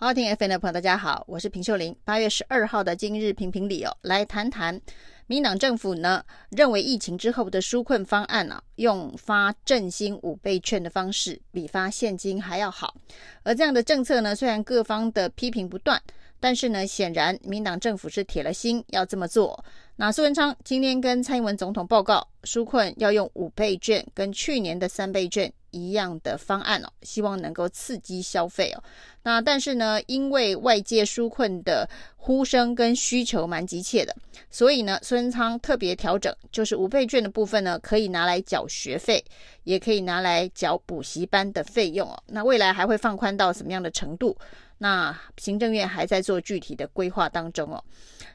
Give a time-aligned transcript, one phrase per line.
[0.00, 1.92] 好听 FM 的朋友，大家好，我是平秀玲。
[2.04, 4.80] 八月十二号的今日评评理哦，来谈谈
[5.26, 12.94] 民党政府呢认为疫情之后的纾困方案啊，用发振兴五倍券的方式比发现金还要好。
[13.42, 16.00] 而这样的政策呢，虽然各方的批评不断，
[16.38, 19.64] 但是呢，显然民党政府是铁了心要这么做。
[19.96, 25.52] 那苏文昌今天跟蔡英文总统报告，纾困要用五倍券，跟去年的三倍券。
[25.70, 28.82] 一样的方案哦，希望能够刺激消费哦。
[29.22, 34.14] 那但是呢，因为外界纾困的呼声跟需求蛮急切的，
[34.50, 39.22] 所以呢，苏贞昌特别调整，就是五倍券的部分呢，可以拿来缴学费，
[39.64, 42.22] 也可以拿来缴补习班的费用哦。
[42.26, 44.36] 那未来还会放宽到什么样的程度？
[44.78, 47.82] 那行政院还在做具体的规划当中哦。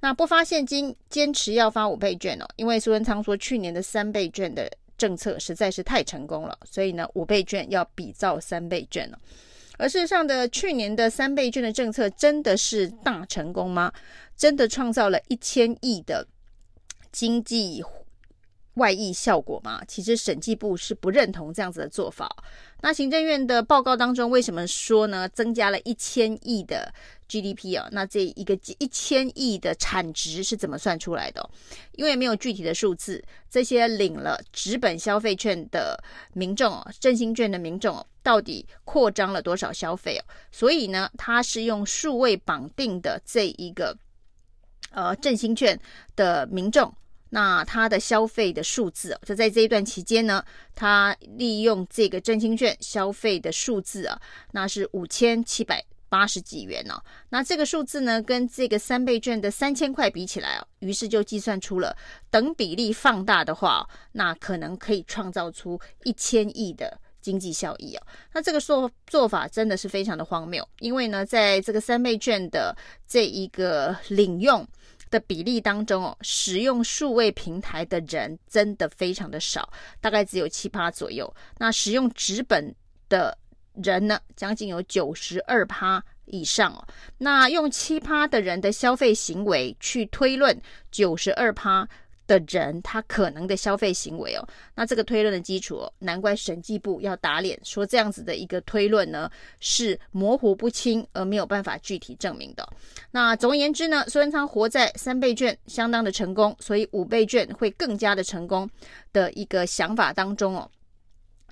[0.00, 4.70] 那不发现金，坚持要发五倍券哦，因为苏贞昌说去年的三倍券的。
[4.98, 9.18] 政策实在是太成功了，所以呢，五倍券要比照三倍券了。
[9.78, 13.92] 而事实上的，去年的三倍券的政策真的是大成功吗？
[14.36, 16.26] 真的创造了一千亿的
[17.12, 17.82] 经济
[18.78, 19.82] 外溢效果吗？
[19.86, 22.34] 其实审计部是不认同这样子的做法。
[22.80, 25.28] 那行政院的报告当中为什么说呢？
[25.28, 26.90] 增加了一千亿的
[27.28, 27.88] GDP 啊？
[27.90, 31.50] 那这一个一千亿的产值是怎么算出来的？
[31.92, 40.24] 因为没有具体的数字，这些领了纸本消费券的民众哦，振兴券的民众哦到底扩张了多少消费哦？
[40.52, 43.96] 所以呢，它是用数位绑定的这一个
[44.92, 45.78] 呃振兴券
[46.14, 46.94] 的民众。
[47.30, 50.42] 那他的消费的数字，就在这一段期间呢，
[50.74, 54.18] 他利用这个振兴券消费的数字啊，
[54.52, 57.02] 那是五千七百八十几元哦。
[57.28, 61.94] 那这个数字呢，跟这个三倍券的三千块比起来哦，于是就计算出了
[62.30, 68.02] 等比例放大的话，那可能可以创造出一千亿的经济效益哦。
[68.32, 72.74] 那这个做做法真的是非常的荒谬，因为呢，在这个三倍券的
[73.06, 74.66] 这一个领用。
[75.10, 81.32] 的比例当中哦，使用数位平台的人真的非常的少，大概只有七趴左右。
[81.58, 82.74] 那使用纸本
[83.08, 83.36] 的
[83.74, 86.86] 人呢，将近有九十二趴以上哦。
[87.18, 90.60] 那用七趴的人的消费行为去推论
[90.90, 91.88] 九十二趴。
[92.28, 94.46] 的人，他可能的消费行为哦，
[94.76, 99.28] 那这个推论的基础哦，难怪审计部要打脸，说这样子的一个推论呢
[99.58, 102.68] 是模糊不清，而没有办法具体证明的。
[103.10, 108.70] 那总而言之呢，虽然他活在三倍券相当的成功，所以五倍券会更加的成功
[109.12, 110.70] 的一个想法当中哦，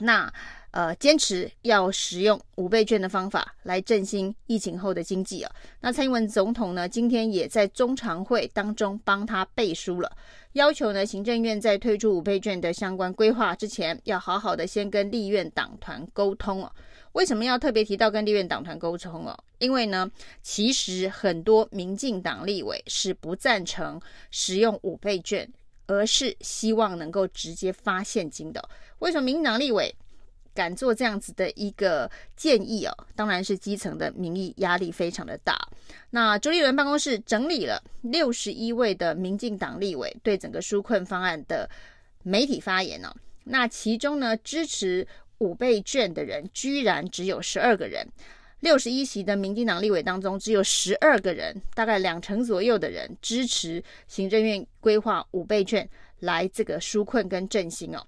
[0.00, 0.30] 那。
[0.74, 5.52] 呃，坚持要使用五倍券的方法来振兴疫情后的经济啊。
[5.80, 10.10] 那蔡英文总统呢，今天也在中常会当中帮他背书了，
[10.54, 16.72] 要求呢，行政院在推出五倍券的相关规划之前，要好好的先跟立院党团沟通哦。
[17.12, 19.44] 为什么要特别提到跟立院党团沟通哦？
[19.58, 20.10] 因为呢，
[20.42, 24.00] 其实很多民进党立委是不赞成
[24.32, 25.48] 使用五倍券，
[25.86, 28.60] 而是希望能够直接发现金的。
[28.98, 29.94] 为什么民进党立委
[30.54, 35.58] 敢做这样子的一个建议哦，当然是基层的民意压力非常的大。
[36.10, 41.68] 那朱立伦办公室整理了六十一位的民进党立委对整个纾困方案的
[42.22, 45.06] 媒体发言呢，哦，那其中呢，支持
[45.38, 48.06] 五倍券的人居然只有十二个人，
[48.60, 55.86] 六十一席的民进党立委当中只有十二个人，大概两成左右的人支持行政院规划五倍券
[56.20, 58.06] 来这个纾困跟振兴哦。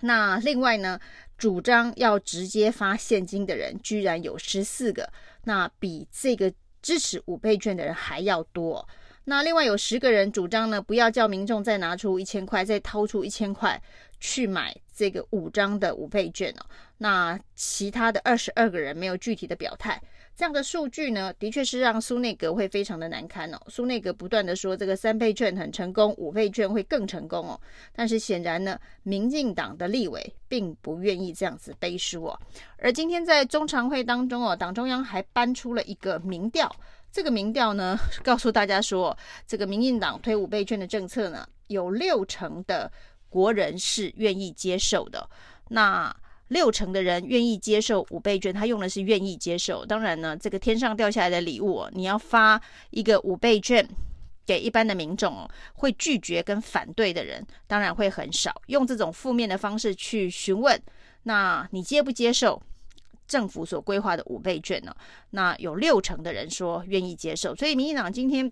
[0.00, 1.00] 那另外呢，
[1.36, 5.12] 主张要直接发现金的人居然有十四个，
[5.44, 8.88] 那比这个支持五倍券的人还要多。
[9.24, 13.80] 那另外有十个人主张呢，不要叫民众再拿出一千块，再掏出一千块
[14.20, 16.66] 去买这个五张的五倍券哦。
[16.98, 20.00] 那其他的二十二个人没有具体的表态。
[20.36, 23.58] 这样的数据呢，的确是让苏内阁会非常的难堪哦。
[23.68, 27.60] 苏内阁不断的说这个三倍券很成功，五倍券会更成功哦。
[27.92, 32.40] 但是显然呢，民进党的立委并不愿意这样子背书哦。
[32.78, 36.74] 而今天在中常会当中哦，党中央还搬出了一个民调，
[37.12, 39.16] 这个民调呢， 告诉大家说，
[39.46, 42.90] 这个民进党推五倍券的政策呢，有六成的
[43.28, 45.28] 国人是愿意接受的。
[45.68, 46.14] 那
[46.54, 49.84] 六成的人愿意接受五倍券，他用的是愿意接受。
[49.84, 52.58] 当然呢，这个天上掉下来的礼物，你要发
[52.90, 53.86] 一个五倍券
[54.46, 58.62] 给一般的民众，会拒绝跟反对的人当然会很少。
[58.68, 60.80] 用这种负面的方式去询问，
[61.24, 62.62] 那你接不接受
[63.26, 64.94] 政府所规划的五倍券呢？
[65.30, 68.50] 那有六成的人说愿意接受，所以民进党今天。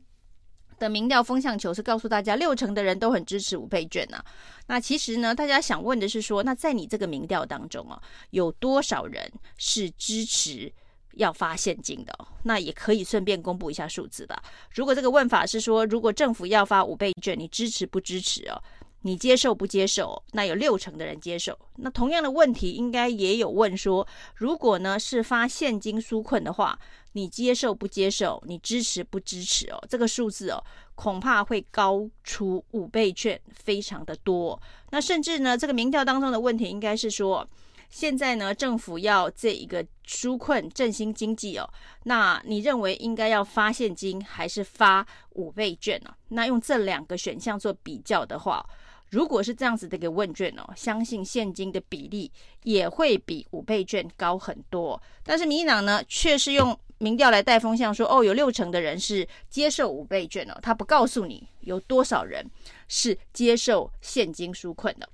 [0.82, 4.25] 的民调风向球是告诉大家，六成的人都很支持五倍券呐、啊。
[4.67, 10.73] 那其实呢，大家想问的是说，那在你这个民调当中啊，有多少人是支持
[11.14, 12.12] 要发现金的，
[12.43, 14.43] 那也可以顺便公布一下数字吧。
[14.75, 18.61] 如果这个问法是说，如果政府要发五倍券，你支持不支持哦？
[19.05, 20.23] 你接受不接受？
[20.31, 21.58] 那有六成的人接受。
[21.76, 24.06] 那同样的问题应该也有问说，
[24.37, 26.78] 如果呢是发现金纾困的话，
[27.12, 28.43] 你接受不接受？
[28.47, 29.79] 你支持不支持哦？
[29.88, 30.62] 这个数字哦，
[30.94, 34.61] 恐怕会高出五倍券非常的多。
[34.91, 37.49] 那甚至呢，这个民调当中的问题应该是说。
[37.91, 41.69] 现在呢，政府要这一个纾困振兴经济哦，
[42.05, 46.11] 那你认为应该要发现金还是发五倍券呢？
[46.29, 48.67] 那用这两个选项做比较的话，
[49.11, 52.32] 如果是这样子的一个问卷哦，相信现金的比例
[52.62, 54.99] 也会比五倍券高很多。
[55.23, 62.49] 但是民进党呢，却是用民调来带风向说，哦，有六成的人是接受五倍券哦，他不告诉你有多少人
[62.87, 65.08] 是接受现金纾困的。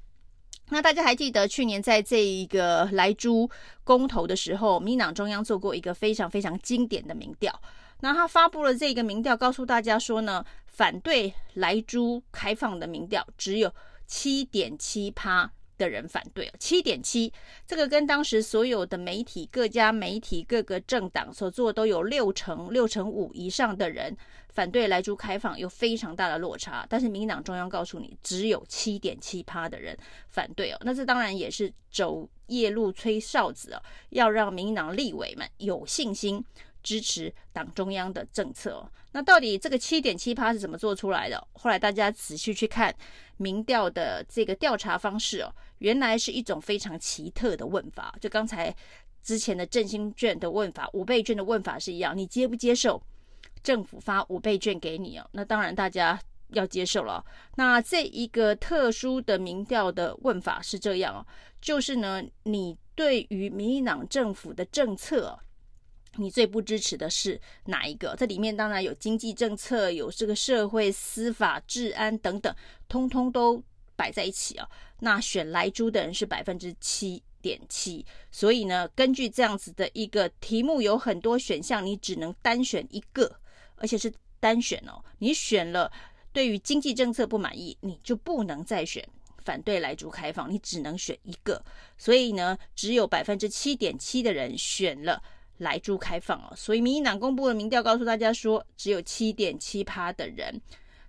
[0.69, 3.49] 那大家还记得去年在这一个莱猪
[3.85, 7.59] 公投的时候，民进党中央做过一个非常非常经典的民调。
[8.01, 13.73] 那他发布了这个民调，告诉大家说呢，反对莱猪开放的民调只有
[14.07, 15.51] 七点七趴。
[15.79, 17.33] 的人反对七点七，
[17.67, 24.15] 这个跟当时所有的媒体、各家媒体、各个政党所做都有六成、六成五以上的人
[24.51, 26.85] 反对来珠开放，有非常大的落差。
[26.91, 29.97] 但是民进党中央告诉你，只有七点七趴的人
[30.29, 36.45] 反对哦，那这当然也是走夜路吹哨子哦，要让民进党立委们有信心。
[36.81, 41.47] 支持党中央的政策哦，那到底这个七点七趴是怎么做出来的？
[41.53, 42.95] 后来大家仔细去看
[43.37, 48.15] 民调的这个调查方式哦，原来是一种非常奇特的问法。
[48.21, 48.75] 就刚才
[49.23, 53.03] 之前的振兴券的问法、五倍券的问法是一样，你接不接受
[53.63, 55.29] 政府发五倍券给你哦？
[55.33, 57.25] 那当然大家要接受了。
[57.57, 61.27] 那这一个特殊的民调的问法是这样哦，
[61.61, 65.39] 就是呢，你对于民进党政府的政策。
[66.17, 68.17] 你最不支持的是哪一个？
[68.19, 72.53] 这里面当然有经济政策，有这个社会、司法、治安等等，
[72.89, 73.63] 通通都
[73.99, 74.69] 摆在一起啊。
[75.01, 83.41] 那选莱猪的人是百分之七点七，所以呢，根据这样子的一个题目，有很多选项，你只能单选一个，
[83.75, 85.05] 而且是单选哦。
[85.19, 85.91] 你选了
[86.33, 89.07] 对于经济政策不满意，你就不能再选
[89.45, 91.63] 反对莱猪开放，你只能选一个。
[91.97, 95.21] 所以呢，只有百分之七点七的人选了。
[95.59, 100.61] 莱猪开放哦，所以民进党公布的民调告诉大家说，只有七点七趴的人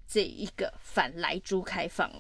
[0.08, 2.12] 这一个反莱猪开放。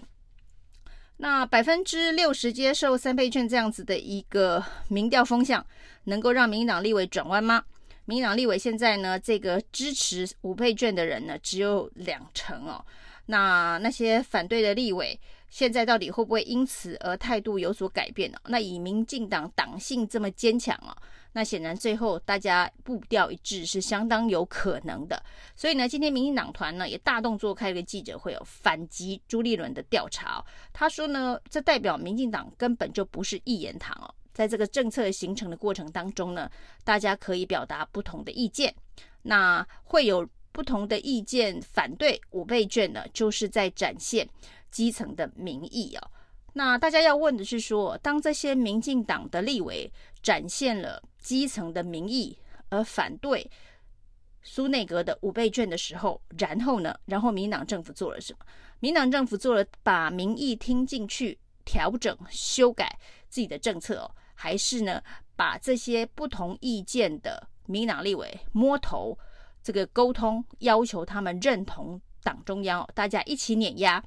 [1.21, 5.65] 那百分之六十接受三倍券这样子的一个民调风向，
[6.05, 7.61] 能够让民进党立委转弯吗？
[8.05, 12.83] 民进党立委现在呢，这个支持五倍券的人呢，只有两成哦。
[13.25, 15.19] 那那些反对的立委，
[15.49, 18.37] 现在到底会不会因此而态度有所改变呢？
[18.45, 20.95] 那以民进党党性这么坚强啊？
[21.33, 25.21] 那显然最后大家步调一致是相当有可能的，
[25.55, 30.43] 所以呢，今天民进党团呢也大动作开了个记者会哦，反击朱立伦的调查。
[30.73, 36.49] 他说呢，这代表民进党根本就不是一言堂哦，在这个政策形成的过程当中呢，
[36.83, 38.73] 大家可以表达不同的意见，
[39.21, 44.27] 那会有不同的意见反对五倍券呢，就是在展现
[44.71, 46.11] 基层的民意哦。
[46.59, 49.89] 那大家要问的是说，当这些民进党的立委
[50.21, 53.49] 展现了基层的民意而反对
[54.41, 56.93] 苏内阁的五倍券的时候，然后呢？
[57.05, 58.39] 然后民党政府做了什么？
[58.81, 62.99] 民党政府做了把民意听进去，调整修改
[63.29, 65.01] 自己的政策，还是呢
[65.37, 69.17] 把这些不同意见的民党立委摸头，
[69.63, 74.03] 这个沟通，要求他们认同党中央，大家一起碾压，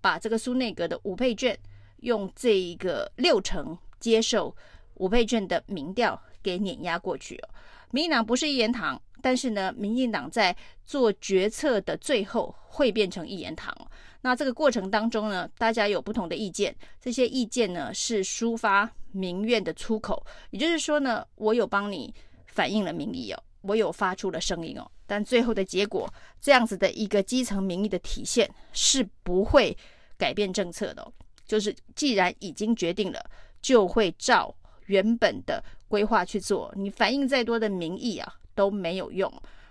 [0.00, 1.56] 把这个苏内阁的五倍券。
[2.02, 4.54] 用这一个六成接受
[4.94, 7.48] 五倍券的民调给碾压过去哦。
[7.90, 10.56] 民进党不是一言堂，但是呢，民进党在
[10.86, 13.76] 做决策的最后会变成一言堂。
[14.22, 20.24] 那这个过程当中呢，大家有不同的意见，这些意见呢是抒发民怨的出口。
[20.50, 22.14] 也就是说呢，我有帮你
[22.46, 26.08] 反映了民意哦，我有发出了声音哦，但最后的结果，
[26.40, 29.76] 这样子的一个基层民意的体现是不会
[30.16, 31.12] 改变政策的。
[31.52, 33.22] 就是既然已经决定了，
[33.60, 34.54] 就会照
[34.86, 36.72] 原本的规划去做。
[36.74, 39.30] 你反映再多的民意啊都没有用。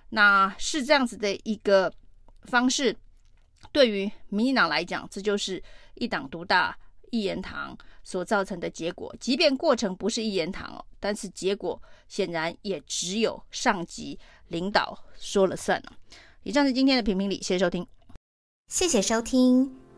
[0.09, 1.91] 那是这样子的一个
[2.43, 2.95] 方式，
[3.71, 5.59] 对于民进党来讲，这就是
[5.95, 6.77] 一党独大、
[7.09, 9.11] 一言堂所造成的结果。
[9.19, 14.19] 即便过程不是一言堂哦，但是结果显然也只有上级
[14.49, 15.81] 领导说了算。
[16.43, 17.87] 以上是今天的评评理，谢谢收听，
[18.67, 19.80] 谢谢收听。